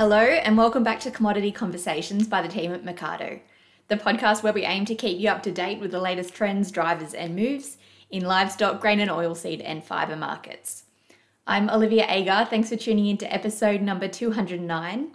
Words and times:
Hello, 0.00 0.16
and 0.16 0.56
welcome 0.56 0.82
back 0.82 0.98
to 1.00 1.10
Commodity 1.10 1.52
Conversations 1.52 2.26
by 2.26 2.40
the 2.40 2.48
team 2.48 2.72
at 2.72 2.86
Mecardo, 2.86 3.40
the 3.88 3.98
podcast 3.98 4.42
where 4.42 4.54
we 4.54 4.64
aim 4.64 4.86
to 4.86 4.94
keep 4.94 5.20
you 5.20 5.28
up 5.28 5.42
to 5.42 5.52
date 5.52 5.78
with 5.78 5.90
the 5.90 6.00
latest 6.00 6.32
trends, 6.32 6.70
drivers, 6.70 7.12
and 7.12 7.36
moves 7.36 7.76
in 8.10 8.24
livestock, 8.24 8.80
grain 8.80 8.98
and 9.00 9.10
oilseed, 9.10 9.60
and 9.62 9.84
fibre 9.84 10.16
markets. 10.16 10.84
I'm 11.46 11.68
Olivia 11.68 12.06
Agar. 12.08 12.46
Thanks 12.46 12.70
for 12.70 12.76
tuning 12.76 13.08
in 13.08 13.18
to 13.18 13.30
episode 13.30 13.82
number 13.82 14.08
209. 14.08 15.10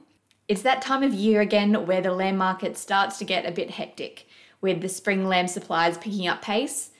It's 0.47 0.61
that 0.61 0.83
time 0.83 1.01
of 1.01 1.15
year 1.15 1.41
again 1.41 1.87
where 1.87 2.01
the 2.01 2.11
lamb 2.11 2.37
market 2.37 2.77
starts 2.77 3.17
to 3.17 3.25
get 3.25 3.47
a 3.47 3.51
bit 3.51 3.71
hectic, 3.71 4.27
with 4.61 4.81
the 4.81 4.89
spring 4.89 5.27
lamb 5.27 5.47
supplies 5.47 5.97
picking 5.97 6.27
up 6.27 6.43
pace, 6.43 6.91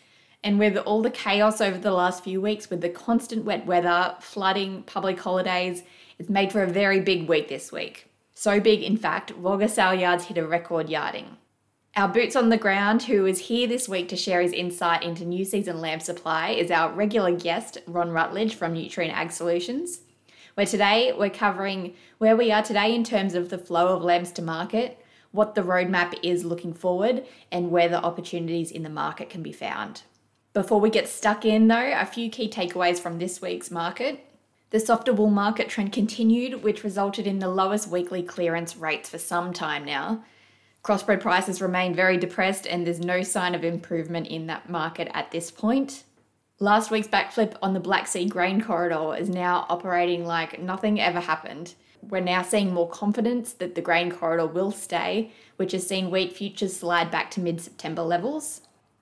and 0.44 0.58
with 0.58 0.76
all 0.76 1.04
the 1.04 1.12
chaos 1.12 1.62
over 1.62 1.78
the 1.78 1.92
last 1.92 2.24
few 2.24 2.42
weeks 2.42 2.72
with 2.72 2.82
the 2.82 2.90
constant 2.90 3.46
wet 3.46 3.68
weather, 3.68 4.16
flooding, 4.22 4.82
public 4.82 5.20
holidays, 5.20 5.84
it's 6.18 6.30
made 6.30 6.52
for 6.52 6.64
a 6.64 6.68
very 6.68 7.00
big 7.00 7.28
week 7.28 7.48
this 7.48 7.72
week. 7.72 8.10
So 8.34 8.60
big, 8.60 8.84
in 8.84 8.98
fact, 8.98 9.32
Wagga 9.38 9.68
yards 9.98 10.26
hit 10.26 10.38
a 10.38 10.46
record 10.46 10.90
yarding. 10.90 11.38
Our 11.96 12.10
boots 12.10 12.36
on 12.36 12.50
the 12.50 12.58
ground, 12.58 13.04
who 13.04 13.26
is 13.26 13.48
here 13.48 13.68
this 13.68 13.88
week 13.88 14.10
to 14.10 14.18
share 14.18 14.42
his 14.42 14.52
insight 14.52 15.04
into 15.04 15.24
new 15.24 15.46
season 15.46 15.80
lamb 15.80 16.02
supply, 16.02 16.50
is 16.50 16.70
our 16.70 16.92
regular 16.92 17.32
guest, 17.32 17.78
Ron 17.88 18.12
Rutledge 18.12 18.56
from 18.56 18.74
Nutrien 18.74 19.14
Ag 19.14 19.32
Solutions. 19.32 20.02
Where 20.56 20.66
today 20.66 21.14
we're 21.18 21.30
covering 21.30 21.96
where 22.18 22.36
we 22.36 22.52
are 22.52 22.64
today 22.64 22.94
in 22.94 23.06
terms 23.06 23.34
of 23.34 23.50
the 23.50 23.58
flow 23.58 23.96
of 23.96 24.04
lambs 24.04 24.32
to 24.34 24.42
market, 24.42 25.00
what 25.32 25.56
the 25.56 25.62
roadmap 25.62 26.20
is 26.22 26.44
looking 26.44 26.74
forward, 26.74 27.26
and 27.52 27.72
where 27.72 27.88
the 27.88 28.04
opportunities 28.04 28.72
in 28.72 28.84
the 28.84 28.90
market 28.90 29.30
can 29.30 29.42
be 29.42 29.54
found. 29.54 30.02
Before 30.52 30.80
we 30.80 30.90
get 30.90 31.08
stuck 31.08 31.46
in, 31.46 31.68
though, 31.68 31.94
a 31.94 32.06
few 32.06 32.30
key 32.30 32.50
takeaways 32.50 33.00
from 33.00 33.20
this 33.20 33.42
week's 33.42 33.72
market. 33.72 34.20
The 34.72 34.80
softer 34.80 35.14
wool 35.14 35.30
market 35.30 35.70
trend 35.70 35.94
continued, 35.94 36.64
which 36.64 36.84
resulted 36.84 37.28
in 37.28 37.40
the 37.40 37.50
lowest 37.50 37.88
weekly 37.88 38.24
clearance 38.24 38.76
rates 38.76 39.10
for 39.10 39.18
some 39.18 39.54
time 39.54 39.86
now. 39.86 40.24
Crossbred 40.84 41.22
prices 41.22 41.62
remain 41.62 41.96
very 41.96 42.18
depressed, 42.18 42.68
and 42.68 42.86
there's 42.86 43.00
no 43.00 43.24
sign 43.24 43.56
of 43.56 43.64
improvement 43.64 44.28
in 44.28 44.48
that 44.48 44.70
market 44.70 45.10
at 45.14 45.32
this 45.32 45.50
point. 45.50 46.04
Last 46.60 46.90
week's 46.90 47.08
backflip 47.08 47.56
on 47.62 47.74
the 47.74 47.80
Black 47.80 48.08
Sea 48.08 48.26
grain 48.26 48.62
corridor 48.62 49.16
is 49.16 49.30
now 49.30 49.66
operating 49.68 50.26
like 50.26 50.60
nothing 50.60 51.02
ever 51.02 51.20
happened. 51.20 51.74
We're 52.02 52.22
now 52.22 52.44
seeing 52.44 52.74
more 52.74 52.88
confidence 52.88 53.54
that 53.54 53.76
the 53.76 53.82
grain 53.82 54.12
corridor 54.12 54.46
will 54.46 54.72
stay, 54.72 55.32
which 55.58 55.72
has 55.72 55.88
seen 55.88 56.12
wheat 56.12 56.34
futures 56.34 56.78
slide 56.78 57.12
back 57.12 57.32
to 57.32 57.40
mid 57.40 57.62
September 57.62 58.04
levels. 58.04 58.62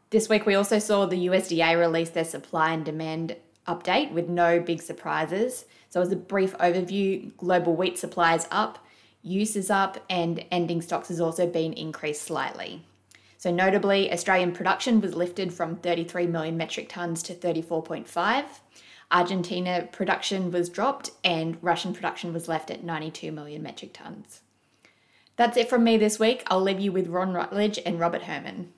This 0.09 0.29
week, 0.29 0.45
we 0.45 0.55
also 0.55 0.79
saw 0.79 1.05
the 1.05 1.27
USDA 1.27 1.77
release 1.77 2.11
their 2.11 2.23
supply 2.23 2.73
and 2.73 2.85
demand 2.85 3.35
update 3.67 4.11
with 4.11 4.29
no 4.29 4.59
big 4.59 4.81
surprises. 4.81 5.65
So, 5.89 6.01
as 6.01 6.11
a 6.11 6.15
brief 6.15 6.57
overview, 6.57 7.35
global 7.37 7.75
wheat 7.75 7.97
supply 7.97 8.35
is 8.35 8.47
up, 8.51 8.85
use 9.21 9.55
is 9.55 9.69
up, 9.69 10.03
and 10.09 10.43
ending 10.51 10.81
stocks 10.81 11.09
has 11.09 11.21
also 11.21 11.47
been 11.47 11.73
increased 11.73 12.23
slightly. 12.23 12.85
So, 13.37 13.51
notably, 13.51 14.11
Australian 14.11 14.53
production 14.53 15.01
was 15.01 15.15
lifted 15.15 15.53
from 15.53 15.75
33 15.77 16.27
million 16.27 16.57
metric 16.57 16.89
tonnes 16.89 17.23
to 17.23 17.35
34.5. 17.35 18.45
Argentina 19.11 19.87
production 19.91 20.49
was 20.51 20.69
dropped, 20.69 21.11
and 21.23 21.57
Russian 21.61 21.93
production 21.93 22.33
was 22.33 22.47
left 22.47 22.71
at 22.71 22.83
92 22.83 23.31
million 23.31 23.61
metric 23.61 23.93
tonnes. 23.93 24.39
That's 25.35 25.57
it 25.57 25.69
from 25.69 25.83
me 25.83 25.97
this 25.97 26.19
week. 26.19 26.43
I'll 26.47 26.61
leave 26.61 26.79
you 26.79 26.91
with 26.91 27.07
Ron 27.07 27.33
Rutledge 27.33 27.79
and 27.85 27.99
Robert 27.99 28.23
Herrmann. 28.23 28.71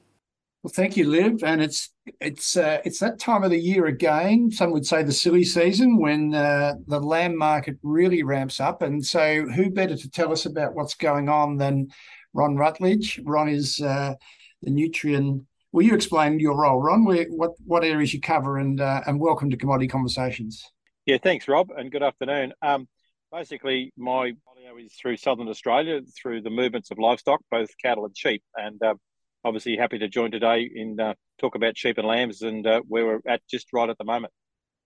Well, 0.66 0.73
thank 0.73 0.97
you, 0.97 1.08
Liv. 1.08 1.44
And 1.44 1.61
it's 1.61 1.93
it's 2.20 2.58
uh, 2.58 2.81
it's 2.83 2.98
that 2.98 3.20
time 3.20 3.43
of 3.43 3.52
the 3.52 3.59
year 3.59 3.86
again. 3.86 4.49
Some 4.49 4.71
would 4.71 4.87
say 4.87 5.03
the 5.03 5.14
silly 5.14 5.43
season 5.43 5.99
when 5.99 6.33
uh, 6.33 6.73
the 6.87 6.99
lamb 6.99 7.37
market 7.37 7.77
really 7.83 8.23
ramps 8.23 8.59
up. 8.59 8.81
And 8.81 9.05
so, 9.05 9.45
who 9.45 9.70
better 9.70 9.95
to 9.95 10.09
tell 10.09 10.31
us 10.31 10.48
about 10.48 10.73
what's 10.73 10.95
going 10.95 11.30
on 11.30 11.58
than 11.58 11.89
Ron 12.33 12.55
Rutledge? 12.55 13.21
Ron 13.23 13.48
is 13.48 13.80
uh, 13.80 14.15
the 14.64 14.71
Nutrien. 14.71 15.45
Will 15.71 15.83
you 15.83 15.93
explain 15.93 16.39
your 16.39 16.58
role, 16.58 16.82
Ron? 16.82 17.05
Where, 17.05 17.26
what 17.26 17.52
what 17.64 17.83
areas 17.83 18.11
you 18.11 18.20
cover, 18.20 18.58
and 18.58 18.82
uh, 18.82 19.02
and 19.05 19.20
welcome 19.20 19.52
to 19.52 19.58
Commodity 19.58 19.87
Conversations. 19.87 20.65
Yeah, 21.05 21.20
thanks, 21.21 21.47
Rob, 21.47 21.70
and 21.77 21.92
good 21.92 22.02
afternoon. 22.02 22.53
Um, 22.64 22.87
basically, 23.32 23.93
my 23.97 24.33
portfolio 24.65 24.83
is 24.83 24.93
through 24.95 25.17
Southern 25.17 25.47
Australia, 25.47 26.02
through 26.20 26.42
the 26.42 26.49
movements 26.49 26.89
of 26.89 26.97
livestock, 26.97 27.42
both 27.52 27.70
cattle 27.83 28.05
and 28.05 28.17
sheep, 28.17 28.42
and 28.55 28.82
um, 28.82 28.99
obviously 29.45 29.78
happy 29.78 30.00
to 30.00 30.10
join 30.10 30.32
today 30.32 30.70
in 30.73 31.00
uh, 31.00 31.14
talk 31.39 31.56
about 31.56 31.78
sheep 31.78 31.98
and 31.98 32.08
lambs 32.08 32.42
and 32.42 32.66
uh, 32.66 32.82
where 32.88 33.06
we're 33.06 33.32
at 33.32 33.42
just 33.48 33.67
right 33.72 33.89
at 33.89 33.98
the 33.98 34.04
moment. 34.04 34.33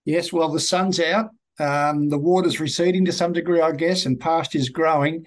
Yes, 0.06 0.32
well, 0.32 0.50
the 0.50 0.60
sun's 0.60 1.00
out. 1.00 1.30
Um, 1.60 2.10
the 2.10 2.18
water's 2.18 2.60
receding 2.60 3.06
to 3.06 3.12
some 3.12 3.34
degree, 3.34 3.62
I 3.62 3.72
guess, 3.72 4.06
and 4.06 4.20
pasture's 4.20 4.70
growing. 4.70 5.26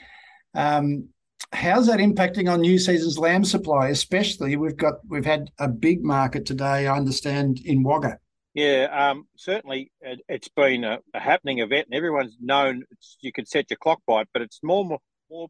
Um, 0.54 1.08
how's 1.52 1.86
that 1.86 1.98
impacting 1.98 2.50
on 2.50 2.60
new 2.60 2.78
season's 2.78 3.18
lamb 3.18 3.44
supply? 3.44 3.88
Especially, 3.88 4.56
we've 4.56 4.76
got 4.76 4.94
we've 5.08 5.26
had 5.26 5.50
a 5.58 5.68
big 5.68 6.04
market 6.04 6.46
today. 6.46 6.86
I 6.86 6.96
understand 6.96 7.60
in 7.64 7.82
Wagga. 7.82 8.18
Yeah, 8.54 8.88
um, 8.92 9.26
certainly 9.36 9.92
it, 10.02 10.20
has 10.28 10.48
been 10.54 10.84
a, 10.84 10.98
a, 11.14 11.20
happening 11.20 11.60
event, 11.60 11.86
and 11.86 11.94
everyone's 11.94 12.36
known 12.38 12.84
you 13.22 13.32
can 13.32 13.46
set 13.46 13.70
your 13.70 13.78
clock 13.78 14.02
by 14.06 14.22
it, 14.22 14.28
but 14.32 14.42
it's 14.42 14.60
more 14.62 14.84
more, 14.84 14.98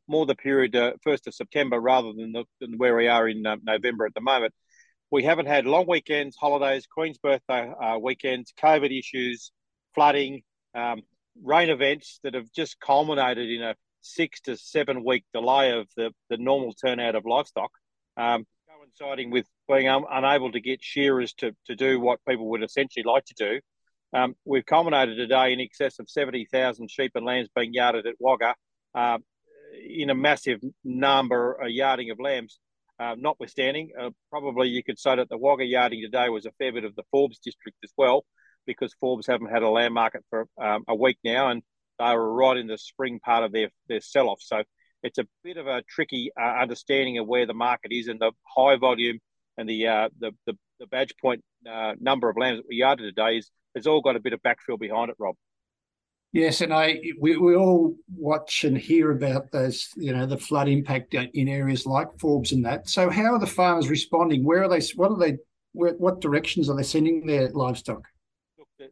more 0.08 0.26
the 0.26 0.34
period 0.34 0.76
uh, 0.76 0.92
first 1.02 1.26
of 1.26 1.34
September 1.34 1.80
rather 1.80 2.12
than, 2.12 2.32
the, 2.32 2.44
than 2.60 2.78
where 2.78 2.96
we 2.96 3.08
are 3.08 3.28
in 3.28 3.44
uh, 3.46 3.56
November 3.62 4.06
at 4.06 4.14
the 4.14 4.20
moment. 4.20 4.52
We 5.10 5.24
haven't 5.24 5.46
had 5.46 5.66
long 5.66 5.86
weekends, 5.86 6.36
holidays, 6.36 6.86
Queen's 6.86 7.18
birthday 7.18 7.70
uh, 7.70 7.98
weekends, 7.98 8.52
COVID 8.62 8.96
issues, 8.96 9.52
flooding, 9.94 10.42
um, 10.74 11.02
rain 11.42 11.68
events 11.68 12.20
that 12.22 12.34
have 12.34 12.50
just 12.52 12.80
culminated 12.80 13.50
in 13.50 13.62
a 13.62 13.74
six 14.00 14.40
to 14.42 14.56
seven 14.56 15.04
week 15.04 15.24
delay 15.32 15.78
of 15.78 15.86
the, 15.96 16.12
the 16.30 16.36
normal 16.36 16.72
turnout 16.72 17.14
of 17.14 17.24
livestock, 17.26 17.70
um, 18.16 18.46
coinciding 18.68 19.30
with 19.30 19.46
being 19.68 19.88
un- 19.88 20.04
unable 20.10 20.50
to 20.52 20.60
get 20.60 20.82
shearers 20.82 21.34
to, 21.34 21.54
to 21.66 21.76
do 21.76 22.00
what 22.00 22.20
people 22.26 22.48
would 22.48 22.62
essentially 22.62 23.04
like 23.04 23.24
to 23.26 23.34
do. 23.34 23.60
Um, 24.14 24.34
we've 24.44 24.66
culminated 24.66 25.16
today 25.16 25.52
in 25.52 25.60
excess 25.60 25.98
of 25.98 26.08
70,000 26.08 26.90
sheep 26.90 27.12
and 27.14 27.24
lambs 27.24 27.48
being 27.54 27.72
yarded 27.72 28.06
at 28.06 28.14
Wagga. 28.18 28.54
Uh, 28.94 29.18
in 29.72 30.10
a 30.10 30.14
massive 30.14 30.60
number, 30.84 31.54
a 31.54 31.68
yarding 31.68 32.10
of 32.10 32.20
lambs. 32.20 32.58
Uh, 33.00 33.16
notwithstanding, 33.18 33.90
uh, 34.00 34.10
probably 34.30 34.68
you 34.68 34.82
could 34.84 34.98
say 34.98 35.16
that 35.16 35.28
the 35.28 35.36
Wagga 35.36 35.64
yarding 35.64 36.02
today 36.02 36.28
was 36.28 36.46
a 36.46 36.52
fair 36.52 36.72
bit 36.72 36.84
of 36.84 36.94
the 36.94 37.02
Forbes 37.10 37.38
district 37.38 37.78
as 37.82 37.90
well, 37.96 38.24
because 38.66 38.94
Forbes 39.00 39.26
haven't 39.26 39.50
had 39.50 39.62
a 39.62 39.68
lamb 39.68 39.92
market 39.92 40.22
for 40.30 40.46
um, 40.62 40.84
a 40.86 40.94
week 40.94 41.18
now, 41.24 41.48
and 41.48 41.62
they 41.98 42.14
were 42.14 42.32
right 42.32 42.56
in 42.56 42.66
the 42.66 42.78
spring 42.78 43.18
part 43.18 43.44
of 43.44 43.52
their 43.52 43.70
their 43.88 44.00
sell 44.00 44.28
off. 44.28 44.40
So 44.40 44.62
it's 45.02 45.18
a 45.18 45.26
bit 45.42 45.56
of 45.56 45.66
a 45.66 45.82
tricky 45.88 46.30
uh, 46.40 46.60
understanding 46.60 47.18
of 47.18 47.26
where 47.26 47.46
the 47.46 47.54
market 47.54 47.92
is 47.92 48.08
and 48.08 48.20
the 48.20 48.32
high 48.56 48.76
volume 48.76 49.18
and 49.58 49.68
the 49.68 49.86
uh, 49.86 50.08
the, 50.18 50.32
the, 50.46 50.56
the 50.78 50.86
badge 50.86 51.14
point 51.20 51.42
uh, 51.68 51.94
number 52.00 52.28
of 52.28 52.36
lambs 52.36 52.58
that 52.58 52.68
we 52.68 52.76
yarded 52.76 53.14
today 53.14 53.38
is 53.38 53.50
has 53.74 53.86
all 53.86 54.00
got 54.00 54.16
a 54.16 54.20
bit 54.20 54.32
of 54.32 54.42
backfill 54.42 54.78
behind 54.78 55.10
it, 55.10 55.16
Rob. 55.18 55.34
Yes, 56.32 56.62
and 56.62 56.72
I 56.72 56.98
we, 57.20 57.36
we 57.36 57.54
all 57.54 57.94
watch 58.16 58.64
and 58.64 58.76
hear 58.76 59.10
about 59.10 59.52
those, 59.52 59.88
you 59.96 60.14
know, 60.14 60.24
the 60.24 60.38
flood 60.38 60.66
impact 60.66 61.14
in 61.14 61.46
areas 61.46 61.84
like 61.84 62.08
Forbes 62.18 62.52
and 62.52 62.64
that. 62.64 62.88
So, 62.88 63.10
how 63.10 63.34
are 63.34 63.38
the 63.38 63.46
farmers 63.46 63.90
responding? 63.90 64.42
Where 64.42 64.62
are 64.62 64.68
they? 64.68 64.80
What 64.96 65.10
are 65.10 65.18
they? 65.18 65.36
Where, 65.72 65.92
what 65.92 66.22
directions 66.22 66.70
are 66.70 66.76
they 66.76 66.84
sending 66.84 67.26
their 67.26 67.50
livestock? 67.50 68.08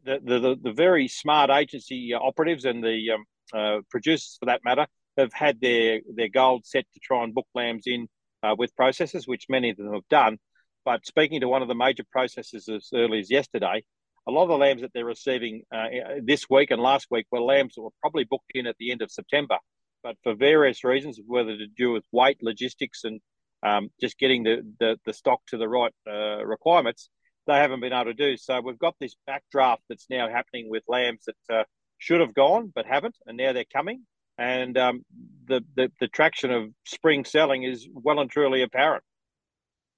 The 0.04 0.20
the, 0.22 0.38
the, 0.38 0.56
the 0.62 0.72
very 0.72 1.08
smart 1.08 1.48
agency 1.48 2.12
operatives 2.12 2.66
and 2.66 2.84
the 2.84 3.12
um, 3.12 3.24
uh, 3.54 3.80
producers, 3.90 4.36
for 4.38 4.46
that 4.46 4.60
matter, 4.62 4.86
have 5.16 5.32
had 5.32 5.62
their 5.62 6.00
their 6.14 6.28
goals 6.28 6.62
set 6.66 6.84
to 6.92 7.00
try 7.00 7.24
and 7.24 7.34
book 7.34 7.46
lambs 7.54 7.84
in 7.86 8.06
uh, 8.42 8.54
with 8.58 8.76
processors, 8.76 9.26
which 9.26 9.46
many 9.48 9.70
of 9.70 9.78
them 9.78 9.94
have 9.94 10.08
done. 10.10 10.38
But 10.84 11.06
speaking 11.06 11.40
to 11.40 11.48
one 11.48 11.62
of 11.62 11.68
the 11.68 11.74
major 11.74 12.04
processors 12.14 12.68
as 12.68 12.90
early 12.94 13.20
as 13.20 13.30
yesterday, 13.30 13.82
a 14.30 14.32
lot 14.32 14.44
of 14.44 14.48
the 14.48 14.56
lambs 14.56 14.82
that 14.82 14.92
they're 14.94 15.04
receiving 15.04 15.62
uh, 15.74 15.88
this 16.22 16.48
week 16.48 16.70
and 16.70 16.80
last 16.80 17.08
week 17.10 17.26
were 17.30 17.40
lambs 17.40 17.74
that 17.74 17.82
were 17.82 17.90
probably 18.00 18.24
booked 18.24 18.52
in 18.54 18.66
at 18.66 18.76
the 18.78 18.92
end 18.92 19.02
of 19.02 19.10
September. 19.10 19.58
But 20.02 20.16
for 20.22 20.34
various 20.34 20.84
reasons, 20.84 21.18
whether 21.26 21.56
to 21.56 21.66
do 21.66 21.92
with 21.92 22.04
weight, 22.12 22.38
logistics, 22.40 23.04
and 23.04 23.20
um, 23.62 23.90
just 24.00 24.18
getting 24.18 24.44
the, 24.44 24.62
the, 24.78 24.98
the, 25.04 25.12
stock 25.12 25.40
to 25.48 25.58
the 25.58 25.68
right 25.68 25.92
uh, 26.08 26.44
requirements, 26.46 27.10
they 27.46 27.56
haven't 27.56 27.80
been 27.80 27.92
able 27.92 28.06
to 28.06 28.14
do. 28.14 28.36
So 28.36 28.60
we've 28.60 28.78
got 28.78 28.94
this 29.00 29.16
backdraft 29.28 29.80
that's 29.88 30.06
now 30.08 30.28
happening 30.30 30.70
with 30.70 30.84
lambs 30.88 31.24
that 31.26 31.54
uh, 31.54 31.64
should 31.98 32.20
have 32.20 32.32
gone 32.32 32.72
but 32.74 32.86
haven't, 32.86 33.16
and 33.26 33.36
now 33.36 33.52
they're 33.52 33.64
coming. 33.70 34.06
And 34.38 34.78
um, 34.78 35.04
the, 35.46 35.62
the, 35.76 35.92
the 36.00 36.08
traction 36.08 36.50
of 36.50 36.70
spring 36.86 37.24
selling 37.26 37.64
is 37.64 37.86
well 37.92 38.20
and 38.20 38.30
truly 38.30 38.62
apparent. 38.62 39.02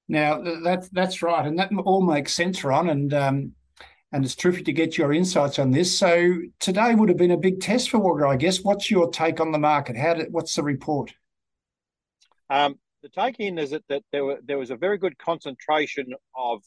Now 0.08 0.42
that's 0.64 0.88
that's 0.88 1.22
right, 1.22 1.46
and 1.46 1.58
that 1.58 1.70
all 1.84 2.02
makes 2.02 2.34
sense, 2.34 2.64
Ron. 2.64 2.90
And 2.90 3.14
um, 3.14 3.52
and 4.12 4.24
it's 4.24 4.34
terrific 4.34 4.66
to 4.66 4.72
get 4.72 4.98
your 4.98 5.12
insights 5.12 5.58
on 5.58 5.70
this. 5.70 5.98
So 5.98 6.34
today 6.60 6.94
would 6.94 7.08
have 7.08 7.18
been 7.18 7.30
a 7.30 7.36
big 7.36 7.60
test 7.60 7.90
for 7.90 7.98
Wagga, 7.98 8.28
I 8.28 8.36
guess. 8.36 8.62
What's 8.62 8.90
your 8.90 9.10
take 9.10 9.40
on 9.40 9.52
the 9.52 9.58
market? 9.58 9.96
How 9.96 10.14
did, 10.14 10.32
what's 10.32 10.54
the 10.54 10.62
report? 10.62 11.14
Um, 12.50 12.78
the 13.02 13.08
take 13.08 13.40
in 13.40 13.58
is 13.58 13.70
that, 13.70 13.84
that 13.88 14.02
there, 14.12 14.24
were, 14.24 14.38
there 14.44 14.58
was 14.58 14.70
a 14.70 14.76
very 14.76 14.98
good 14.98 15.18
concentration 15.18 16.14
of 16.36 16.62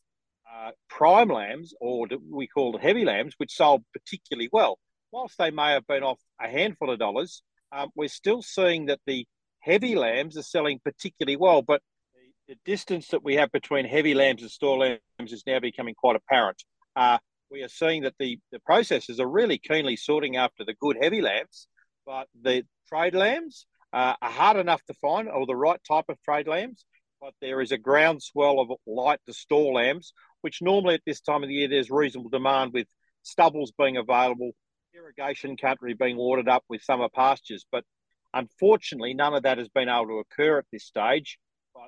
uh, 0.51 0.71
prime 0.89 1.29
lambs, 1.29 1.73
or 1.79 2.07
we 2.31 2.47
called 2.47 2.81
heavy 2.81 3.05
lambs, 3.05 3.35
which 3.37 3.55
sold 3.55 3.83
particularly 3.93 4.49
well. 4.51 4.79
Whilst 5.11 5.37
they 5.37 5.51
may 5.51 5.71
have 5.71 5.85
been 5.85 6.03
off 6.03 6.19
a 6.41 6.47
handful 6.47 6.89
of 6.89 6.97
dollars, 6.97 7.43
um, 7.71 7.89
we're 7.95 8.09
still 8.09 8.41
seeing 8.41 8.87
that 8.87 8.99
the 9.05 9.27
heavy 9.59 9.95
lambs 9.95 10.35
are 10.35 10.43
selling 10.43 10.79
particularly 10.83 11.35
well, 11.35 11.61
but 11.61 11.81
the, 12.15 12.53
the 12.53 12.59
distance 12.65 13.09
that 13.09 13.23
we 13.23 13.35
have 13.35 13.51
between 13.51 13.85
heavy 13.85 14.15
lambs 14.15 14.41
and 14.41 14.51
store 14.51 14.77
lambs 14.77 15.31
is 15.31 15.43
now 15.45 15.59
becoming 15.59 15.93
quite 15.93 16.15
apparent. 16.15 16.63
Uh, 16.95 17.19
we 17.55 17.63
are 17.63 17.69
seeing 17.69 18.03
that 18.03 18.15
the, 18.19 18.37
the 18.51 18.59
processors 18.69 19.17
are 19.21 19.29
really 19.29 19.57
keenly 19.57 19.95
sorting 19.95 20.35
after 20.35 20.65
the 20.65 20.73
good 20.81 20.97
heavy 21.01 21.21
lambs, 21.21 21.67
but 22.05 22.27
the 22.41 22.63
trade 22.89 23.15
lambs 23.15 23.65
uh, 23.93 24.13
are 24.21 24.29
hard 24.29 24.57
enough 24.57 24.83
to 24.83 24.93
find, 24.95 25.29
or 25.29 25.45
the 25.45 25.55
right 25.55 25.79
type 25.87 26.03
of 26.09 26.21
trade 26.21 26.49
lambs. 26.49 26.83
But 27.21 27.33
there 27.39 27.61
is 27.61 27.71
a 27.71 27.77
groundswell 27.77 28.59
of 28.59 28.71
light 28.85 29.21
to 29.25 29.33
store 29.33 29.71
lambs, 29.71 30.11
which 30.41 30.61
normally 30.61 30.95
at 30.95 31.01
this 31.05 31.21
time 31.21 31.43
of 31.43 31.49
the 31.49 31.55
year 31.55 31.69
there's 31.69 31.89
reasonable 31.89 32.29
demand 32.29 32.73
with 32.73 32.87
stubbles 33.23 33.71
being 33.79 33.95
available, 33.95 34.51
irrigation 34.93 35.55
country 35.55 35.93
being 35.93 36.17
watered 36.17 36.49
up 36.49 36.65
with 36.67 36.83
summer 36.83 37.07
pastures. 37.07 37.65
But 37.71 37.85
unfortunately, 38.33 39.13
none 39.13 39.33
of 39.33 39.43
that 39.43 39.59
has 39.59 39.69
been 39.69 39.87
able 39.87 40.07
to 40.07 40.23
occur 40.29 40.57
at 40.57 40.65
this 40.73 40.83
stage. 40.83 41.39
But 41.73 41.87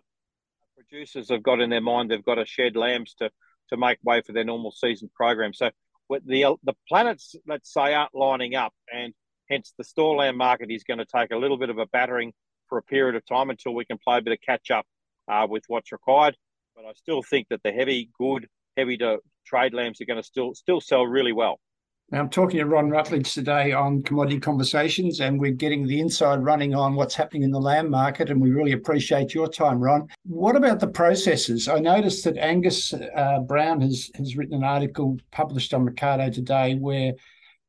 producers 0.77 1.29
have 1.29 1.43
got 1.43 1.59
in 1.59 1.69
their 1.69 1.81
mind 1.81 2.09
they've 2.09 2.23
got 2.23 2.35
to 2.35 2.45
shed 2.45 2.77
lambs 2.77 3.15
to, 3.15 3.29
to 3.69 3.77
make 3.77 3.97
way 4.03 4.21
for 4.21 4.31
their 4.33 4.43
normal 4.43 4.71
season 4.71 5.09
program. 5.15 5.53
So 5.53 5.71
the 6.09 6.55
the 6.63 6.73
planets, 6.87 7.35
let's 7.47 7.73
say, 7.73 7.93
aren't 7.93 8.15
lining 8.15 8.55
up, 8.55 8.73
and 8.93 9.13
hence 9.49 9.73
the 9.77 9.83
store 9.83 10.15
lamb 10.15 10.37
market 10.37 10.71
is 10.71 10.83
going 10.83 10.99
to 10.99 11.05
take 11.05 11.31
a 11.31 11.37
little 11.37 11.57
bit 11.57 11.69
of 11.69 11.77
a 11.77 11.85
battering 11.87 12.33
for 12.67 12.77
a 12.77 12.83
period 12.83 13.15
of 13.15 13.25
time 13.25 13.49
until 13.49 13.73
we 13.73 13.85
can 13.85 13.97
play 13.97 14.17
a 14.17 14.21
bit 14.21 14.33
of 14.33 14.39
catch 14.41 14.71
up 14.71 14.85
uh, 15.27 15.47
with 15.49 15.63
what's 15.67 15.91
required. 15.91 16.35
But 16.75 16.85
I 16.85 16.93
still 16.93 17.23
think 17.23 17.47
that 17.49 17.61
the 17.63 17.71
heavy, 17.71 18.09
good, 18.17 18.47
heavy 18.75 18.97
to 18.97 19.19
trade 19.45 19.73
lambs 19.73 20.01
are 20.01 20.05
going 20.05 20.21
to 20.21 20.27
still 20.27 20.53
still 20.53 20.81
sell 20.81 21.05
really 21.05 21.33
well. 21.33 21.59
Now, 22.09 22.21
I'm 22.21 22.29
talking 22.29 22.59
to 22.59 22.65
Ron 22.65 22.89
Rutledge 22.89 23.33
today 23.33 23.73
on 23.73 24.01
Commodity 24.01 24.39
Conversations, 24.39 25.19
and 25.19 25.37
we're 25.37 25.51
getting 25.51 25.85
the 25.85 25.99
inside 25.99 26.41
running 26.41 26.73
on 26.73 26.95
what's 26.95 27.15
happening 27.15 27.43
in 27.43 27.51
the 27.51 27.59
lamb 27.59 27.89
market, 27.89 28.29
and 28.29 28.39
we 28.39 28.49
really 28.49 28.71
appreciate 28.71 29.33
your 29.33 29.49
time, 29.49 29.81
Ron. 29.81 30.07
What 30.23 30.55
about 30.55 30.79
the 30.79 30.87
processes? 30.87 31.67
I 31.67 31.79
noticed 31.79 32.23
that 32.23 32.37
Angus 32.37 32.93
uh, 32.93 33.39
Brown 33.41 33.81
has, 33.81 34.09
has 34.15 34.37
written 34.37 34.53
an 34.53 34.63
article 34.63 35.17
published 35.31 35.73
on 35.73 35.85
Mecardo 35.85 36.33
today 36.33 36.75
where 36.75 37.11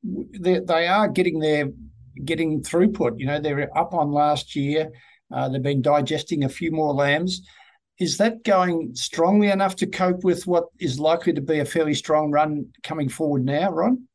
they, 0.04 0.60
they 0.60 0.86
are 0.86 1.08
getting 1.08 1.40
their 1.40 1.72
getting 2.24 2.62
throughput. 2.62 3.18
You 3.18 3.26
know, 3.26 3.40
they're 3.40 3.76
up 3.76 3.92
on 3.92 4.12
last 4.12 4.54
year. 4.54 4.92
Uh, 5.32 5.48
they've 5.48 5.60
been 5.60 5.82
digesting 5.82 6.44
a 6.44 6.48
few 6.48 6.70
more 6.70 6.94
lambs. 6.94 7.42
Is 7.98 8.18
that 8.18 8.44
going 8.44 8.94
strongly 8.94 9.48
enough 9.48 9.74
to 9.76 9.86
cope 9.88 10.22
with 10.22 10.46
what 10.46 10.66
is 10.78 11.00
likely 11.00 11.32
to 11.32 11.40
be 11.40 11.58
a 11.58 11.64
fairly 11.64 11.94
strong 11.94 12.30
run 12.30 12.66
coming 12.84 13.08
forward 13.08 13.44
now, 13.44 13.72
Ron? 13.72 14.07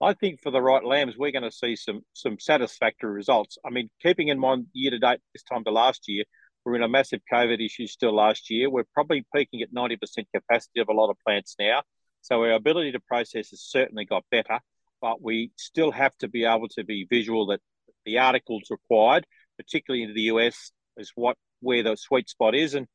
I 0.00 0.14
think 0.14 0.40
for 0.40 0.50
the 0.50 0.62
right 0.62 0.84
lambs, 0.84 1.16
we're 1.18 1.32
going 1.32 1.42
to 1.42 1.50
see 1.50 1.74
some 1.74 2.02
some 2.12 2.38
satisfactory 2.38 3.10
results. 3.10 3.58
I 3.64 3.70
mean, 3.70 3.90
keeping 4.00 4.28
in 4.28 4.38
mind 4.38 4.66
year 4.72 4.92
to 4.92 4.98
date 4.98 5.20
this 5.32 5.42
time 5.42 5.64
to 5.64 5.70
last 5.70 6.04
year, 6.06 6.24
we're 6.64 6.76
in 6.76 6.82
a 6.82 6.88
massive 6.88 7.20
COVID 7.32 7.64
issue 7.64 7.86
still 7.86 8.14
last 8.14 8.50
year. 8.50 8.70
We're 8.70 8.84
probably 8.94 9.24
peaking 9.34 9.62
at 9.62 9.72
90% 9.74 9.98
capacity 10.34 10.80
of 10.80 10.88
a 10.88 10.92
lot 10.92 11.10
of 11.10 11.16
plants 11.26 11.56
now. 11.58 11.82
So 12.20 12.42
our 12.44 12.52
ability 12.52 12.92
to 12.92 13.00
process 13.00 13.50
has 13.50 13.62
certainly 13.62 14.04
got 14.04 14.24
better, 14.30 14.60
but 15.00 15.22
we 15.22 15.50
still 15.56 15.90
have 15.92 16.16
to 16.18 16.28
be 16.28 16.44
able 16.44 16.68
to 16.76 16.84
be 16.84 17.06
visual 17.08 17.46
that 17.46 17.60
the 18.04 18.18
articles 18.18 18.64
required, 18.70 19.26
particularly 19.56 20.02
into 20.02 20.14
the 20.14 20.22
US, 20.22 20.72
is 20.96 21.12
what 21.14 21.36
where 21.60 21.82
the 21.82 21.96
sweet 21.96 22.28
spot 22.28 22.54
is. 22.54 22.74
And 22.74 22.86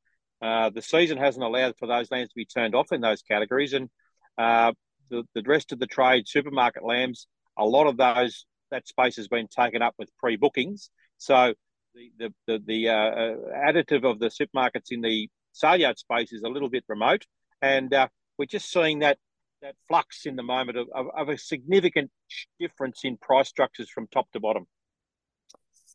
uh, 0.41 0.69
the 0.69 0.81
season 0.81 1.17
hasn't 1.17 1.43
allowed 1.43 1.75
for 1.77 1.87
those 1.87 2.11
lambs 2.11 2.29
to 2.29 2.35
be 2.35 2.45
turned 2.45 2.75
off 2.75 2.91
in 2.91 3.01
those 3.01 3.21
categories. 3.21 3.73
And 3.73 3.89
uh, 4.37 4.73
the, 5.09 5.23
the 5.35 5.43
rest 5.45 5.71
of 5.71 5.79
the 5.79 5.87
trade, 5.87 6.27
supermarket 6.27 6.83
lambs, 6.83 7.27
a 7.57 7.65
lot 7.65 7.87
of 7.87 7.97
those 7.97 8.45
that 8.71 8.87
space 8.87 9.15
has 9.17 9.27
been 9.27 9.47
taken 9.47 9.81
up 9.81 9.93
with 9.97 10.09
pre-bookings. 10.17 10.89
So 11.17 11.53
the 11.93 12.11
the 12.17 12.33
the, 12.47 12.63
the 12.65 12.89
uh, 12.89 12.93
uh, 12.93 13.35
additive 13.55 14.03
of 14.03 14.19
the 14.19 14.27
supermarkets 14.27 14.91
in 14.91 15.01
the 15.01 15.29
sale 15.51 15.77
yard 15.77 15.99
space 15.99 16.33
is 16.33 16.43
a 16.43 16.49
little 16.49 16.69
bit 16.69 16.83
remote, 16.87 17.25
and 17.61 17.93
uh, 17.93 18.07
we're 18.37 18.45
just 18.45 18.71
seeing 18.71 18.99
that 18.99 19.17
that 19.61 19.75
flux 19.87 20.25
in 20.25 20.35
the 20.35 20.43
moment 20.43 20.77
of, 20.77 20.89
of, 20.93 21.07
of, 21.15 21.29
a 21.29 21.37
significant 21.37 22.11
difference 22.59 23.01
in 23.05 23.15
price 23.15 23.47
structures 23.47 23.89
from 23.89 24.07
top 24.07 24.29
to 24.33 24.39
bottom. 24.41 24.67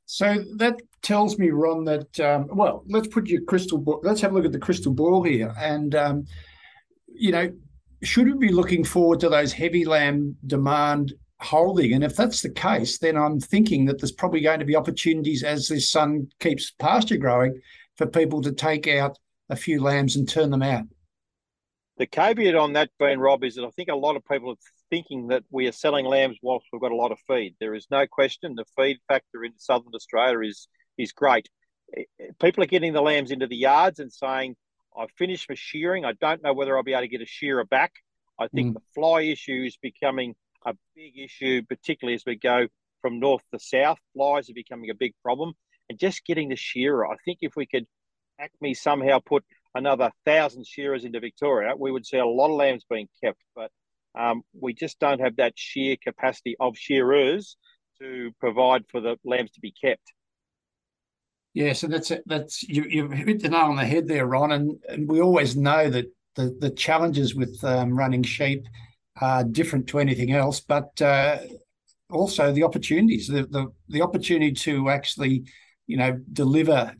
So 0.07 0.43
that 0.57 0.81
tells 1.03 1.39
me, 1.39 1.51
Ron, 1.51 1.85
that 1.85 2.19
um, 2.21 2.49
well, 2.51 2.83
let's 2.89 3.09
put 3.09 3.27
your 3.27 3.43
crystal 3.43 3.77
ball. 3.77 4.01
Let's 4.03 4.23
have 4.23 4.33
a 4.33 4.35
look 4.35 4.47
at 4.47 4.53
the 4.53 4.59
crystal 4.59 4.93
ball 4.93 5.23
here, 5.23 5.53
and 5.59 5.95
um, 5.95 6.25
you 7.07 7.33
know, 7.33 7.53
should 8.03 8.27
we 8.27 8.49
be 8.49 8.53
looking 8.53 8.85
forward 8.85 9.21
to 9.21 9.29
those 9.29 9.53
heavy 9.53 9.85
lamb 9.85 10.37
demand 10.47 11.13
holding? 11.41 11.93
And 11.93 12.05
if 12.05 12.17
that's 12.17 12.43
the 12.43 12.51
case, 12.51 12.99
then 12.99 13.17
I'm 13.17 13.41
thinking 13.41 13.87
that 13.87 14.01
there's 14.01 14.13
probably 14.13 14.41
going 14.41 14.61
to 14.61 14.65
be 14.65 14.77
opportunities 14.77 15.43
as 15.43 15.69
this 15.69 15.91
sun 15.91 16.29
keeps 16.41 16.71
pasture 16.73 17.17
growing 17.17 17.61
for 17.97 18.07
people 18.07 18.41
to 18.43 18.53
take 18.53 18.87
out 18.87 19.19
a 19.51 19.57
few 19.57 19.83
lambs 19.83 20.17
and 20.17 20.29
turn 20.29 20.51
them 20.51 20.63
out. 20.63 20.85
The 21.97 22.07
caveat 22.07 22.55
on 22.55 22.75
that, 22.75 22.91
Ben 23.01 23.19
Rob, 23.19 23.43
is 23.43 23.57
that 23.57 23.65
I 23.65 23.71
think 23.71 23.89
a 23.89 23.97
lot 23.97 24.15
of 24.15 24.25
people 24.25 24.53
are 24.53 24.57
thinking 24.89 25.29
that 25.29 25.43
we 25.51 25.67
are 25.67 25.73
selling 25.73 26.07
lambs 26.07 26.39
whilst 26.43 26.67
we've 26.73 26.81
got 26.81 26.93
a 26.93 26.97
lot 26.97 27.11
of 27.11 27.19
feed. 27.27 27.57
There 27.59 27.75
is 27.75 27.89
no 27.91 28.07
question 28.07 28.55
the 28.55 28.65
feed 28.77 28.99
factor 29.09 29.45
in 29.45 29.53
southern 29.57 29.95
Australia 29.95 30.49
is 30.49 30.69
is 30.97 31.13
great. 31.13 31.49
People 32.41 32.63
are 32.63 32.69
getting 32.69 32.93
the 32.93 33.03
lambs 33.03 33.31
into 33.31 33.47
the 33.47 33.57
yards 33.57 33.99
and 33.99 34.13
saying, 34.13 34.57
I've 34.99 35.11
finished 35.17 35.49
my 35.49 35.55
shearing. 35.55 36.05
I 36.05 36.13
don't 36.13 36.43
know 36.43 36.53
whether 36.53 36.77
I'll 36.77 36.83
be 36.83 36.93
able 36.93 37.03
to 37.03 37.09
get 37.09 37.23
a 37.23 37.27
shearer 37.27 37.65
back. 37.65 37.93
I 38.39 38.49
think 38.49 38.71
mm. 38.71 38.75
the 38.75 38.83
fly 38.95 39.23
issue 39.23 39.65
is 39.67 39.77
becoming 39.81 40.35
a 40.67 40.75
big 40.95 41.19
issue, 41.19 41.63
particularly 41.69 42.15
as 42.15 42.25
we 42.27 42.37
go 42.37 42.67
from 43.01 43.21
north 43.21 43.43
to 43.53 43.59
south. 43.61 43.99
Flies 44.15 44.51
are 44.51 44.55
becoming 44.55 44.91
a 44.91 44.95
big 44.95 45.15
problem. 45.23 45.55
And 45.89 45.99
just 45.99 46.25
getting 46.25 46.49
the 46.49 46.57
shearer, 46.57 47.07
I 47.07 47.17
think 47.25 47.39
if 47.43 47.57
we 47.57 47.67
could 47.67 47.87
ACME 48.39 48.75
somehow 48.75 49.21
put 49.25 49.45
another 49.75 50.11
thousand 50.25 50.67
shearers 50.67 51.05
into 51.05 51.21
Victoria, 51.21 51.75
we 51.77 51.91
would 51.91 52.07
see 52.07 52.19
a 52.19 52.27
lot 52.27 52.51
of 52.51 52.57
lambs 52.57 52.85
being 52.89 53.09
kept. 53.23 53.41
But 53.55 53.71
um, 54.15 54.43
we 54.59 54.75
just 54.75 54.99
don't 54.99 55.21
have 55.21 55.37
that 55.37 55.55
sheer 55.57 55.97
capacity 56.03 56.57
of 56.61 56.77
shearers 56.77 57.57
to 58.01 58.31
provide 58.39 58.85
for 58.91 59.01
the 59.01 59.17
lambs 59.25 59.53
to 59.53 59.61
be 59.61 59.73
kept. 59.73 60.13
Yeah, 61.55 61.73
so 61.73 61.87
that's 61.87 62.11
it. 62.11 62.23
that's 62.27 62.63
you 62.63 62.85
you 62.89 63.09
hit 63.09 63.43
the 63.43 63.49
nail 63.49 63.63
on 63.63 63.77
the 63.77 63.85
head 63.85 64.07
there, 64.07 64.27
Ron, 64.27 64.53
and, 64.53 64.77
and 64.89 65.09
we 65.09 65.21
always 65.21 65.57
know 65.57 65.91
that 65.91 66.07
the 66.37 66.57
the 66.61 66.71
challenges 66.71 67.35
with 67.35 67.59
um, 67.65 67.97
running 67.97 68.23
sheep 68.23 68.65
are 69.21 69.43
different 69.45 69.87
to 69.89 69.99
anything 69.99 70.33
else, 70.33 70.61
but 70.61 71.01
uh, 71.03 71.39
also 72.11 72.53
the 72.53 72.63
opportunities, 72.63 73.27
the, 73.27 73.47
the 73.47 73.67
the 73.89 74.03
opportunity 74.03 74.53
to 74.53 74.89
actually, 74.91 75.45
you 75.87 75.97
know, 75.97 76.21
deliver 76.33 76.95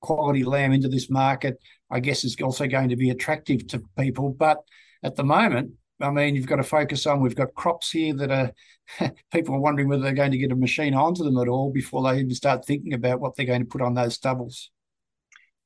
quality 0.00 0.44
lamb 0.44 0.72
into 0.72 0.88
this 0.88 1.08
market, 1.08 1.58
I 1.90 2.00
guess 2.00 2.24
is 2.24 2.36
also 2.42 2.66
going 2.66 2.88
to 2.90 2.96
be 2.96 3.10
attractive 3.10 3.66
to 3.68 3.82
people. 3.96 4.30
But 4.30 4.58
at 5.02 5.16
the 5.16 5.24
moment, 5.24 5.72
I 6.02 6.10
mean, 6.10 6.34
you've 6.34 6.46
got 6.46 6.56
to 6.56 6.64
focus 6.64 7.06
on. 7.06 7.20
We've 7.20 7.36
got 7.36 7.54
crops 7.54 7.90
here 7.90 8.14
that 8.14 8.30
are 8.30 9.10
people 9.32 9.54
are 9.54 9.60
wondering 9.60 9.88
whether 9.88 10.02
they're 10.02 10.12
going 10.12 10.32
to 10.32 10.38
get 10.38 10.52
a 10.52 10.56
machine 10.56 10.94
onto 10.94 11.22
them 11.24 11.38
at 11.38 11.48
all 11.48 11.70
before 11.70 12.02
they 12.02 12.18
even 12.18 12.34
start 12.34 12.64
thinking 12.64 12.92
about 12.92 13.20
what 13.20 13.36
they're 13.36 13.46
going 13.46 13.62
to 13.62 13.66
put 13.66 13.82
on 13.82 13.94
those 13.94 14.14
stubbles. 14.14 14.70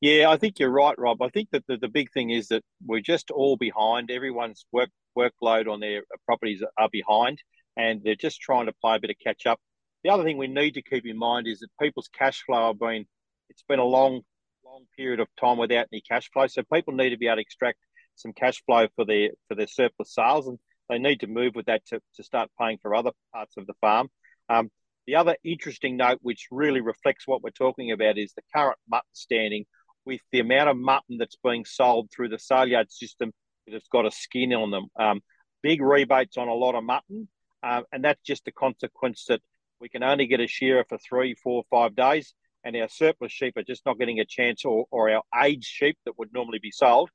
Yeah, 0.01 0.29
I 0.29 0.37
think 0.37 0.59
you're 0.59 0.71
right, 0.71 0.99
Rob. 0.99 1.23
I 1.23 1.31
think 1.31 1.51
that 1.53 1.67
the, 1.67 1.79
the 1.79 1.89
big 1.89 2.13
thing 2.13 2.31
is 2.31 2.49
that 2.49 2.63
we're 2.85 3.01
just 3.01 3.31
all 3.31 3.57
behind. 3.57 4.11
Everyone's 4.11 4.67
work 4.71 4.91
workload 5.17 5.73
on 5.73 5.81
their 5.81 6.03
properties 6.27 6.63
are 6.77 6.89
behind, 6.91 7.43
and 7.77 8.03
they're 8.05 8.15
just 8.15 8.41
trying 8.41 8.67
to 8.67 8.75
play 8.75 8.97
a 8.97 9.01
bit 9.01 9.11
of 9.11 9.17
catch 9.19 9.47
up. 9.47 9.59
The 10.05 10.11
other 10.11 10.23
thing 10.23 10.37
we 10.37 10.49
need 10.49 10.75
to 10.75 10.83
keep 10.83 11.07
in 11.07 11.17
mind 11.17 11.47
is 11.47 11.61
that 11.61 11.69
people's 11.81 12.09
cash 12.09 12.43
flow 12.45 12.69
have 12.69 12.79
been 12.79 13.07
it's 13.49 13.65
been 13.67 13.79
a 13.79 13.85
long, 13.85 14.21
long 14.65 14.85
period 14.97 15.21
of 15.21 15.29
time 15.41 15.57
without 15.57 15.87
any 15.91 16.03
cash 16.03 16.31
flow. 16.31 16.47
So 16.47 16.63
people 16.71 16.93
need 16.93 17.11
to 17.11 17.17
be 17.17 17.27
able 17.27 17.37
to 17.37 17.43
extract 17.43 17.79
some 18.17 18.33
cash 18.33 18.63
flow 18.65 18.89
for 18.97 19.05
their 19.05 19.31
for 19.49 19.55
their 19.55 19.67
surplus 19.67 20.15
sales, 20.15 20.49
and 20.49 20.59
they 20.89 20.99
need 20.99 21.21
to 21.21 21.27
move 21.27 21.55
with 21.55 21.67
that 21.67 21.85
to, 21.87 22.01
to 22.17 22.23
start 22.23 22.51
paying 22.61 22.79
for 22.83 22.95
other 22.95 23.13
parts 23.33 23.57
of 23.57 23.67
the 23.67 23.75
farm. 23.81 24.09
Um, 24.49 24.71
the 25.07 25.17
other 25.17 25.37
interesting 25.45 25.97
note, 25.97 26.19
which 26.23 26.49
really 26.51 26.81
reflects 26.81 27.27
what 27.27 27.43
we're 27.43 27.51
talking 27.51 27.93
about, 27.93 28.19
is 28.19 28.33
the 28.35 28.43
current 28.55 28.79
mutton 28.89 29.07
standing 29.13 29.65
with 30.05 30.21
the 30.33 30.41
amount 30.41 30.69
of 30.69 30.77
mutton 30.77 31.19
that's 31.19 31.37
being 31.43 31.65
sold 31.65 32.11
through 32.11 32.29
the 32.29 32.39
sale 32.39 32.67
yard 32.67 32.91
system 32.91 33.33
that 33.67 33.75
has 33.75 33.87
got 33.91 34.07
a 34.07 34.11
skin 34.11 34.53
on 34.53 34.71
them. 34.71 34.87
Um, 34.99 35.21
big 35.63 35.81
rebates 35.81 36.37
on 36.37 36.49
a 36.49 36.55
lot 36.55 36.75
of 36.75 36.85
mutton, 36.85 37.29
um, 37.63 37.85
and 37.93 38.05
that's 38.05 38.23
just 38.23 38.49
a 38.49 38.53
consequence 38.53 39.27
that 39.29 39.41
we 39.81 39.89
can 39.89 40.03
only 40.03 40.27
get 40.27 40.41
a 40.41 40.47
shearer 40.47 40.85
for 40.89 40.99
three, 40.99 41.35
four, 41.35 41.65
five 41.71 41.95
days, 41.95 42.35
and 42.65 42.77
our 42.77 42.89
surplus 42.89 43.33
sheep 43.33 43.57
are 43.57 43.63
just 43.63 43.85
not 43.85 43.99
getting 43.99 44.21
a 44.21 44.25
chance, 44.25 44.65
or, 44.65 44.87
or 44.91 45.11
our 45.11 45.23
aged 45.45 45.65
sheep 45.65 45.99
that 46.05 46.19
would 46.19 46.33
normally 46.33 46.59
be 46.61 46.71
sold 46.71 47.11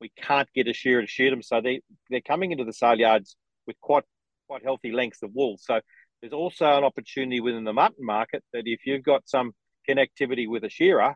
we 0.00 0.10
can't 0.20 0.48
get 0.54 0.68
a 0.68 0.72
shearer 0.72 1.02
to 1.02 1.06
shear 1.06 1.30
them. 1.30 1.42
So 1.42 1.60
they 1.60 1.80
they're 2.10 2.20
coming 2.20 2.52
into 2.52 2.64
the 2.64 2.72
sale 2.72 2.98
yards 2.98 3.36
with 3.66 3.80
quite 3.80 4.04
quite 4.48 4.62
healthy 4.62 4.92
lengths 4.92 5.22
of 5.22 5.30
wool. 5.34 5.56
So 5.60 5.80
there's 6.20 6.32
also 6.32 6.66
an 6.66 6.84
opportunity 6.84 7.40
within 7.40 7.64
the 7.64 7.72
mutton 7.72 8.04
market 8.04 8.42
that 8.52 8.62
if 8.66 8.80
you've 8.86 9.02
got 9.02 9.28
some 9.28 9.52
connectivity 9.88 10.48
with 10.48 10.64
a 10.64 10.70
shearer 10.70 11.14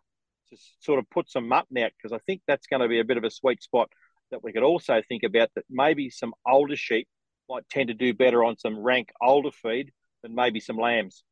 to 0.50 0.56
sort 0.80 0.98
of 0.98 1.08
put 1.10 1.30
some 1.30 1.48
mutton 1.48 1.78
out, 1.78 1.92
because 1.96 2.14
I 2.14 2.20
think 2.26 2.42
that's 2.46 2.66
going 2.66 2.82
to 2.82 2.88
be 2.88 3.00
a 3.00 3.04
bit 3.04 3.16
of 3.16 3.24
a 3.24 3.30
sweet 3.30 3.62
spot 3.62 3.90
that 4.30 4.42
we 4.42 4.52
could 4.52 4.62
also 4.62 5.02
think 5.08 5.22
about 5.22 5.50
that 5.54 5.64
maybe 5.70 6.10
some 6.10 6.34
older 6.46 6.76
sheep 6.76 7.08
might 7.48 7.68
tend 7.70 7.88
to 7.88 7.94
do 7.94 8.12
better 8.12 8.44
on 8.44 8.58
some 8.58 8.78
rank 8.78 9.10
older 9.22 9.50
feed 9.50 9.92
than 10.22 10.34
maybe 10.34 10.60
some 10.60 10.76
lambs. 10.76 11.24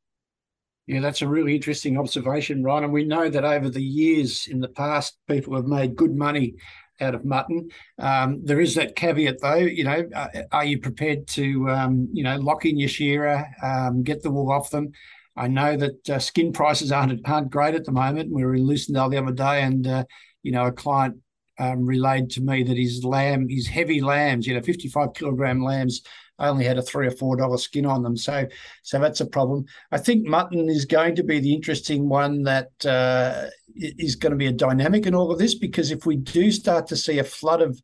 Yeah, 0.86 1.00
that's 1.00 1.20
a 1.20 1.28
really 1.28 1.54
interesting 1.54 1.98
observation, 1.98 2.62
Ron. 2.62 2.84
And 2.84 2.92
we 2.92 3.04
know 3.04 3.28
that 3.28 3.44
over 3.44 3.68
the 3.68 3.82
years 3.82 4.46
in 4.46 4.60
the 4.60 4.68
past, 4.68 5.18
people 5.28 5.56
have 5.56 5.66
made 5.66 5.96
good 5.96 6.14
money 6.14 6.54
out 7.00 7.14
of 7.14 7.24
mutton. 7.24 7.70
Um, 7.98 8.40
there 8.44 8.60
is 8.60 8.74
that 8.74 8.96
caveat, 8.96 9.40
though. 9.40 9.56
You 9.56 9.84
know, 9.84 10.08
uh, 10.14 10.28
are 10.52 10.64
you 10.64 10.78
prepared 10.78 11.26
to, 11.28 11.68
um, 11.70 12.08
you 12.12 12.22
know, 12.22 12.36
lock 12.36 12.64
in 12.64 12.78
your 12.78 12.88
shearer, 12.88 13.46
um, 13.62 14.02
get 14.02 14.22
the 14.22 14.30
wool 14.30 14.50
off 14.50 14.70
them? 14.70 14.92
I 15.36 15.48
know 15.48 15.76
that 15.76 16.08
uh, 16.08 16.18
skin 16.18 16.52
prices 16.52 16.90
aren't 16.90 17.28
aren't 17.28 17.50
great 17.50 17.74
at 17.74 17.84
the 17.84 17.92
moment. 17.92 18.32
We 18.32 18.44
were 18.44 18.54
in 18.54 18.66
Lucindale 18.66 19.10
the 19.10 19.18
other 19.18 19.32
day, 19.32 19.62
and 19.62 19.86
uh, 19.86 20.04
you 20.42 20.52
know, 20.52 20.66
a 20.66 20.72
client 20.72 21.16
um, 21.58 21.84
relayed 21.84 22.30
to 22.30 22.40
me 22.40 22.62
that 22.62 22.76
his 22.76 23.04
lamb, 23.04 23.48
his 23.48 23.66
heavy 23.66 24.00
lambs, 24.00 24.46
you 24.46 24.54
know, 24.54 24.62
55 24.62 25.12
kilogram 25.14 25.62
lambs, 25.62 26.02
only 26.38 26.64
had 26.64 26.78
a 26.78 26.82
three 26.82 27.06
or 27.06 27.10
four 27.10 27.36
dollar 27.36 27.58
skin 27.58 27.86
on 27.86 28.02
them. 28.02 28.16
So, 28.16 28.46
so 28.82 28.98
that's 28.98 29.20
a 29.20 29.26
problem. 29.26 29.64
I 29.90 29.98
think 29.98 30.26
mutton 30.26 30.68
is 30.68 30.84
going 30.84 31.16
to 31.16 31.22
be 31.22 31.40
the 31.40 31.54
interesting 31.54 32.08
one 32.08 32.42
that 32.44 32.70
uh, 32.84 33.46
is 33.76 34.16
going 34.16 34.32
to 34.32 34.36
be 34.36 34.46
a 34.46 34.52
dynamic 34.52 35.06
in 35.06 35.14
all 35.14 35.30
of 35.30 35.38
this 35.38 35.54
because 35.54 35.90
if 35.90 36.06
we 36.06 36.16
do 36.16 36.50
start 36.50 36.86
to 36.88 36.96
see 36.96 37.18
a 37.18 37.24
flood 37.24 37.62
of 37.62 37.80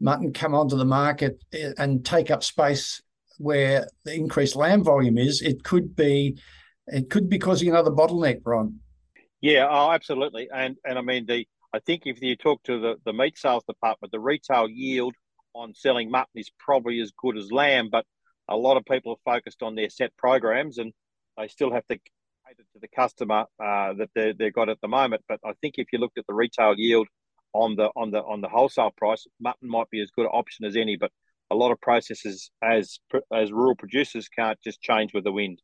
mutton 0.00 0.32
come 0.32 0.54
onto 0.54 0.76
the 0.76 0.84
market 0.84 1.42
eh, 1.52 1.72
and 1.78 2.04
take 2.04 2.30
up 2.30 2.44
space 2.44 3.02
where 3.38 3.86
the 4.04 4.14
increased 4.14 4.56
lamb 4.56 4.82
volume 4.82 5.18
is, 5.18 5.42
it 5.42 5.62
could 5.64 5.94
be 5.94 6.38
it 6.86 7.10
could 7.10 7.28
be 7.28 7.38
causing 7.38 7.68
another 7.68 7.90
bottleneck, 7.90 8.40
Ron. 8.44 8.80
Yeah, 9.40 9.68
oh, 9.70 9.90
absolutely. 9.90 10.48
And 10.52 10.76
and 10.84 10.98
I 10.98 11.02
mean 11.02 11.26
the 11.26 11.46
I 11.72 11.80
think 11.80 12.02
if 12.06 12.22
you 12.22 12.34
talk 12.36 12.62
to 12.64 12.80
the, 12.80 12.96
the 13.04 13.12
meat 13.12 13.38
sales 13.38 13.64
department, 13.68 14.10
the 14.10 14.20
retail 14.20 14.68
yield 14.68 15.14
on 15.54 15.74
selling 15.74 16.10
mutton 16.10 16.36
is 16.36 16.50
probably 16.58 17.00
as 17.00 17.12
good 17.16 17.36
as 17.36 17.52
lamb, 17.52 17.88
but 17.90 18.06
a 18.48 18.56
lot 18.56 18.76
of 18.76 18.84
people 18.84 19.12
are 19.12 19.34
focused 19.34 19.62
on 19.62 19.74
their 19.74 19.90
set 19.90 20.16
programs 20.16 20.78
and 20.78 20.92
they 21.36 21.48
still 21.48 21.72
have 21.72 21.86
to 21.88 21.98
to 22.56 22.80
the 22.80 22.88
customer 22.88 23.44
uh, 23.62 23.92
that 23.94 24.10
they 24.14 24.32
they've 24.32 24.52
got 24.52 24.68
at 24.68 24.80
the 24.80 24.88
moment. 24.88 25.22
But 25.28 25.40
I 25.44 25.52
think 25.60 25.74
if 25.78 25.88
you 25.92 25.98
looked 25.98 26.18
at 26.18 26.26
the 26.26 26.34
retail 26.34 26.74
yield 26.76 27.08
on 27.52 27.76
the 27.76 27.90
on 27.96 28.10
the 28.10 28.22
on 28.22 28.40
the 28.40 28.48
wholesale 28.48 28.92
price, 28.96 29.26
mutton 29.40 29.68
might 29.68 29.90
be 29.90 30.00
as 30.00 30.10
good 30.10 30.26
an 30.26 30.32
option 30.32 30.64
as 30.64 30.76
any. 30.76 30.96
But 30.96 31.10
a 31.50 31.54
lot 31.54 31.72
of 31.72 31.80
processes 31.80 32.50
as 32.62 32.98
as 33.34 33.52
rural 33.52 33.76
producers 33.76 34.28
can't 34.28 34.60
just 34.62 34.80
change 34.80 35.12
with 35.14 35.24
the 35.24 35.32
wind. 35.32 35.60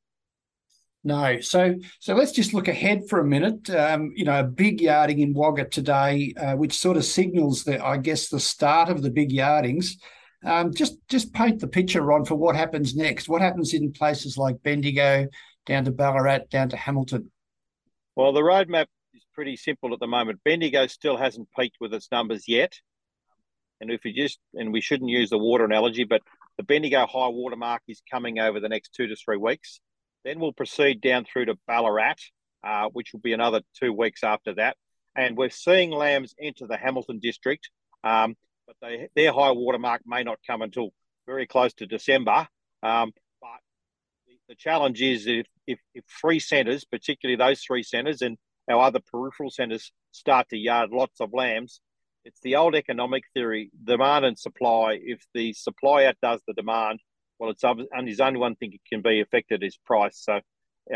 No, 1.06 1.40
so 1.40 1.74
so 2.00 2.14
let's 2.14 2.32
just 2.32 2.54
look 2.54 2.68
ahead 2.68 3.08
for 3.08 3.20
a 3.20 3.24
minute. 3.24 3.68
Um, 3.68 4.12
you 4.14 4.24
know, 4.24 4.40
a 4.40 4.44
big 4.44 4.80
yarding 4.80 5.20
in 5.20 5.34
Wagga 5.34 5.66
today, 5.66 6.32
uh, 6.36 6.56
which 6.56 6.78
sort 6.78 6.96
of 6.96 7.04
signals 7.04 7.64
that 7.64 7.82
I 7.82 7.98
guess 7.98 8.28
the 8.28 8.40
start 8.40 8.88
of 8.88 9.02
the 9.02 9.10
big 9.10 9.30
yardings. 9.30 9.96
Um, 10.44 10.74
just 10.74 10.96
just 11.08 11.32
paint 11.32 11.60
the 11.60 11.68
picture, 11.68 12.02
Ron, 12.02 12.24
for 12.24 12.36
what 12.36 12.56
happens 12.56 12.94
next. 12.94 13.28
What 13.28 13.42
happens 13.42 13.74
in 13.74 13.92
places 13.92 14.38
like 14.38 14.62
Bendigo, 14.62 15.26
down 15.66 15.84
to 15.84 15.90
Ballarat, 15.90 16.50
down 16.50 16.68
to 16.70 16.76
Hamilton? 16.76 17.30
Well, 18.16 18.32
the 18.32 18.40
roadmap 18.40 18.86
is 19.14 19.24
pretty 19.34 19.56
simple 19.56 19.92
at 19.92 20.00
the 20.00 20.06
moment. 20.06 20.40
Bendigo 20.44 20.86
still 20.86 21.16
hasn't 21.16 21.48
peaked 21.58 21.76
with 21.80 21.92
its 21.94 22.08
numbers 22.12 22.44
yet, 22.46 22.74
and 23.80 23.90
if 23.90 24.02
we 24.04 24.12
just 24.12 24.38
and 24.54 24.72
we 24.72 24.80
shouldn't 24.80 25.10
use 25.10 25.30
the 25.30 25.38
water 25.38 25.64
analogy, 25.64 26.04
but 26.04 26.22
the 26.56 26.62
Bendigo 26.62 27.06
high 27.06 27.28
water 27.28 27.56
mark 27.56 27.82
is 27.88 28.02
coming 28.10 28.38
over 28.38 28.60
the 28.60 28.68
next 28.68 28.94
two 28.94 29.06
to 29.08 29.16
three 29.16 29.36
weeks. 29.36 29.80
Then 30.24 30.38
we'll 30.38 30.52
proceed 30.52 31.00
down 31.00 31.24
through 31.24 31.46
to 31.46 31.58
Ballarat, 31.66 32.14
uh, 32.62 32.88
which 32.92 33.12
will 33.12 33.20
be 33.20 33.32
another 33.32 33.60
two 33.78 33.92
weeks 33.92 34.24
after 34.24 34.54
that. 34.54 34.76
And 35.16 35.36
we're 35.36 35.50
seeing 35.50 35.90
lambs 35.90 36.34
enter 36.40 36.66
the 36.66 36.76
Hamilton 36.76 37.18
district, 37.20 37.70
um, 38.02 38.36
but 38.66 38.76
they, 38.80 39.08
their 39.14 39.32
high 39.32 39.52
water 39.52 39.78
mark 39.78 40.02
may 40.06 40.22
not 40.22 40.38
come 40.46 40.62
until 40.62 40.90
very 41.26 41.46
close 41.46 41.74
to 41.74 41.86
December. 41.86 42.48
Um, 42.82 43.12
the, 44.48 44.54
challenge 44.54 45.02
is 45.02 45.26
if, 45.26 45.46
if, 45.66 45.78
if 45.94 46.04
three 46.20 46.38
centres, 46.38 46.84
particularly 46.84 47.36
those 47.36 47.60
three 47.60 47.82
centres 47.82 48.22
and 48.22 48.36
our 48.70 48.82
other 48.82 49.00
peripheral 49.00 49.50
centres, 49.50 49.92
start 50.12 50.48
to 50.50 50.56
yard 50.56 50.90
lots 50.92 51.20
of 51.20 51.32
lambs, 51.32 51.80
it's 52.24 52.40
the 52.40 52.56
old 52.56 52.74
economic 52.74 53.24
theory 53.34 53.70
demand 53.82 54.24
and 54.24 54.38
supply. 54.38 54.98
If 55.02 55.22
the 55.34 55.52
supply 55.52 56.06
outdoes 56.06 56.40
the 56.46 56.54
demand, 56.54 57.00
well, 57.38 57.50
it's 57.50 57.64
only 57.64 57.86
there's 57.92 58.20
only 58.20 58.38
one 58.38 58.56
thing 58.56 58.72
it 58.72 58.80
can 58.88 59.02
be 59.02 59.20
affected 59.20 59.62
is 59.62 59.76
price. 59.84 60.22
So 60.22 60.40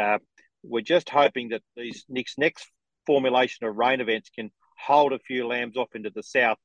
uh, 0.00 0.18
we're 0.62 0.80
just 0.80 1.10
hoping 1.10 1.50
that 1.50 1.62
these 1.76 2.04
next 2.08 2.38
next 2.38 2.70
formulation 3.06 3.66
of 3.66 3.76
rain 3.76 4.00
events 4.00 4.30
can 4.34 4.50
hold 4.78 5.12
a 5.12 5.18
few 5.18 5.46
lambs 5.46 5.76
off 5.76 5.88
into 5.94 6.10
the 6.14 6.22
south 6.22 6.58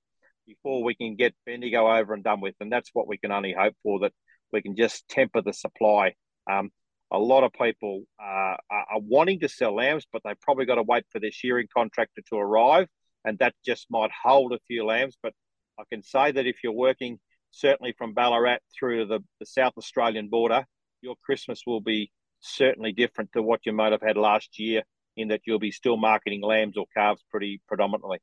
before 0.46 0.84
we 0.84 0.96
can 0.96 1.16
get 1.16 1.34
Bendigo 1.46 1.90
over 1.90 2.14
and 2.14 2.24
done 2.24 2.42
with, 2.42 2.56
and 2.60 2.72
that's 2.72 2.90
what 2.94 3.08
we 3.08 3.18
can 3.18 3.32
only 3.32 3.54
hope 3.58 3.76
for. 3.84 4.00
That 4.00 4.14
we 4.52 4.62
can 4.62 4.76
just 4.76 5.08
temper 5.10 5.42
the 5.42 5.54
supply. 5.54 6.14
Um, 6.50 6.72
a 7.12 7.20
lot 7.20 7.44
of 7.44 7.54
people 7.54 8.04
uh, 8.20 8.56
are 8.72 9.00
wanting 9.00 9.40
to 9.42 9.50
sell 9.50 9.76
lambs, 9.76 10.06
but 10.12 10.22
they've 10.26 10.40
probably 10.42 10.66
got 10.66 10.76
to 10.76 10.84
wait 10.84 11.06
for 11.12 11.20
their 11.20 11.32
shearing 11.32 11.68
contractor 11.76 12.22
to 12.30 12.38
arrive, 12.38 12.88
and 13.24 13.38
that 13.40 13.54
just 13.66 13.88
might 13.92 14.10
hold 14.24 14.52
a 14.52 14.60
few 14.68 14.84
lambs. 14.86 15.16
But 15.22 15.34
I 15.80 15.84
can 15.92 16.02
say 16.02 16.32
that 16.32 16.48
if 16.48 16.58
you're 16.64 16.74
working 16.74 17.20
certainly 17.52 17.94
from 17.98 18.14
Ballarat 18.14 18.60
through 18.78 19.00
to 19.02 19.06
the, 19.06 19.20
the 19.40 19.46
South 19.46 19.74
Australian 19.78 20.30
border, 20.30 20.66
your 21.02 21.16
Christmas 21.24 21.62
will 21.68 21.82
be 21.82 22.12
certainly 22.40 22.92
different 22.92 23.32
to 23.34 23.42
what 23.42 23.66
you 23.66 23.74
might 23.74 23.92
have 23.92 24.02
had 24.02 24.18
last 24.18 24.60
year 24.60 24.84
in 25.16 25.28
that 25.28 25.42
you'll 25.46 25.60
be 25.60 25.72
still 25.72 25.98
marketing 25.98 26.42
lambs 26.42 26.78
or 26.78 26.86
calves 26.96 27.24
pretty 27.30 27.62
predominantly. 27.68 28.18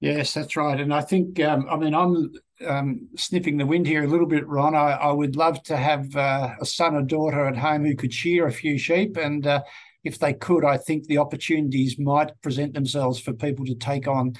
Yes, 0.00 0.32
that's 0.32 0.56
right. 0.56 0.80
And 0.80 0.94
I 0.94 1.02
think, 1.02 1.38
um, 1.40 1.66
I 1.70 1.76
mean, 1.76 1.94
I'm 1.94 2.32
um, 2.66 3.08
sniffing 3.16 3.58
the 3.58 3.66
wind 3.66 3.86
here 3.86 4.02
a 4.02 4.06
little 4.08 4.26
bit, 4.26 4.46
Ron. 4.46 4.74
I, 4.74 4.92
I 4.92 5.12
would 5.12 5.36
love 5.36 5.62
to 5.64 5.76
have 5.76 6.14
uh, 6.16 6.54
a 6.60 6.64
son 6.64 6.94
or 6.94 7.02
daughter 7.02 7.46
at 7.46 7.56
home 7.56 7.84
who 7.84 7.94
could 7.94 8.12
shear 8.12 8.46
a 8.46 8.52
few 8.52 8.78
sheep. 8.78 9.18
And 9.18 9.46
uh, 9.46 9.62
if 10.02 10.18
they 10.18 10.32
could, 10.32 10.64
I 10.64 10.78
think 10.78 11.04
the 11.06 11.18
opportunities 11.18 11.98
might 11.98 12.30
present 12.40 12.72
themselves 12.72 13.20
for 13.20 13.34
people 13.34 13.66
to 13.66 13.74
take 13.74 14.08
on, 14.08 14.34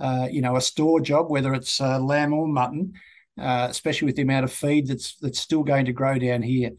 uh, 0.00 0.28
you 0.30 0.40
know, 0.40 0.56
a 0.56 0.62
store 0.62 1.00
job, 1.00 1.28
whether 1.30 1.52
it's 1.52 1.78
uh, 1.78 1.98
lamb 1.98 2.32
or 2.32 2.48
mutton 2.48 2.94
uh, 3.40 3.66
especially 3.70 4.06
with 4.06 4.16
the 4.16 4.22
amount 4.22 4.44
of 4.44 4.52
feed 4.52 4.86
that's 4.86 5.16
that's 5.16 5.40
still 5.40 5.62
going 5.62 5.86
to 5.86 5.92
grow 5.92 6.18
down 6.18 6.42
here. 6.42 6.70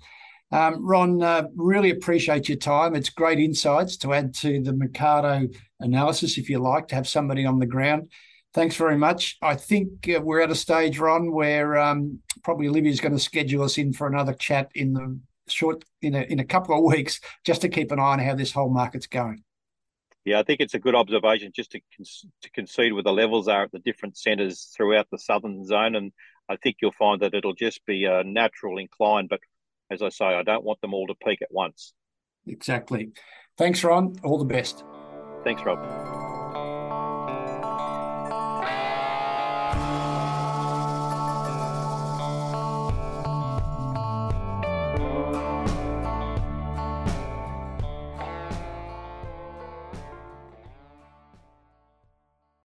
Um, 0.54 0.86
Ron, 0.86 1.24
uh, 1.24 1.48
really 1.56 1.90
appreciate 1.90 2.48
your 2.48 2.60
time. 2.60 2.96
It's 2.96 3.10
great 3.10 3.40
insights 3.40 3.98
to 3.98 4.14
add 4.14 4.36
to 4.36 4.62
the 4.62 4.72
Mecardo 4.72 5.52
analysis, 5.80 6.38
if 6.38 6.48
you 6.48 6.60
like, 6.60 6.88
to 6.90 6.96
have 6.96 7.08
somebody 7.08 7.44
on 7.44 7.58
the 7.58 7.66
ground. 7.66 8.12
Thanks 8.54 8.76
very 8.76 8.96
much. 8.96 9.36
I 9.42 9.56
think 9.56 10.08
uh, 10.08 10.22
we're 10.22 10.42
at 10.42 10.52
a 10.52 10.56
stage, 10.56 11.00
Ron, 11.00 11.32
where 11.32 11.76
um, 11.80 12.20
probably 12.44 12.68
Olivia's 12.68 13.00
going 13.00 13.14
to 13.16 13.20
schedule 13.20 13.64
us 13.64 13.80
in 13.80 13.94
for 13.94 14.06
another 14.06 14.34
chat 14.34 14.70
in 14.76 14.94
the 14.94 15.20
short 15.48 15.84
in 16.04 16.14
a 16.14 16.22
in 16.22 16.40
a 16.40 16.46
couple 16.46 16.78
of 16.78 16.84
weeks, 16.84 17.20
just 17.44 17.62
to 17.62 17.70
keep 17.70 17.92
an 17.92 18.00
eye 18.00 18.14
on 18.14 18.20
how 18.20 18.36
this 18.36 18.52
whole 18.52 18.70
market's 18.70 19.08
going. 19.08 19.44
Yeah, 20.24 20.40
I 20.40 20.44
think 20.44 20.60
it's 20.62 20.76
a 20.76 20.80
good 20.80 20.94
observation 20.94 21.52
just 21.56 21.72
to 21.72 21.80
con- 21.98 22.06
to 22.44 22.52
concede 22.52 22.94
where 22.94 23.02
the 23.02 23.12
levels 23.12 23.48
are 23.48 23.64
at 23.64 23.72
the 23.72 23.80
different 23.80 24.18
centres 24.18 24.72
throughout 24.78 25.08
the 25.10 25.18
southern 25.18 25.66
zone, 25.66 25.96
and 25.96 26.12
I 26.48 26.58
think 26.58 26.76
you'll 26.80 26.92
find 26.92 27.24
that 27.24 27.34
it'll 27.34 27.56
just 27.56 27.84
be 27.88 28.06
a 28.06 28.24
natural 28.24 28.78
incline. 28.78 29.26
But 29.26 29.40
as 29.92 30.02
I 30.02 30.10
say, 30.10 30.26
I 30.26 30.44
don't 30.44 30.64
want 30.64 30.82
them 30.82 30.94
all 30.94 31.08
to 31.08 31.16
peak 31.16 31.42
at 31.42 31.52
once. 31.52 31.94
Exactly. 32.48 33.12
Thanks, 33.58 33.84
Ron. 33.84 34.16
All 34.24 34.38
the 34.38 34.46
best. 34.46 34.84
Thanks, 35.44 35.62
Rob. 35.64 36.23